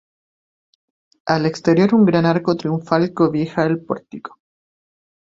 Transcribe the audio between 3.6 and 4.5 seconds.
el pórtico.